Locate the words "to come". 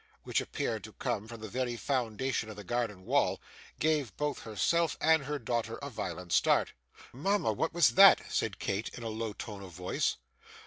0.83-1.27